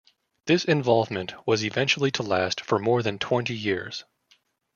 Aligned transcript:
This 0.47 0.65
involvement 0.65 1.35
was 1.45 1.63
eventually 1.63 2.09
to 2.13 2.23
last 2.23 2.61
for 2.61 2.79
more 2.79 3.03
than 3.03 3.19
twenty 3.19 3.55
years. 3.55 4.03